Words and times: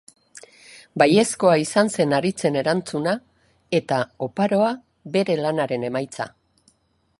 Baiezkoa 1.01 1.57
izan 1.63 1.91
zen 1.97 2.15
Haritzen 2.19 2.57
erantzuna, 2.63 3.13
eta 3.81 4.01
oparoa 4.29 4.71
bere 5.19 5.39
lanaren 5.45 5.89
emaitza. 5.93 6.31